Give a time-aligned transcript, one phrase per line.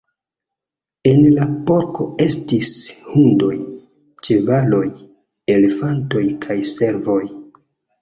[1.11, 2.73] En la parko estis
[3.11, 3.53] hundoj,
[4.31, 4.83] ĉevaloj,
[5.59, 7.25] elefantoj kaj servoj.